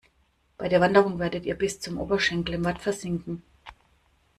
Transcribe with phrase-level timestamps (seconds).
[0.57, 3.43] Bei der Wanderung werdet ihr bis zum Oberschenkel im Watt versinken.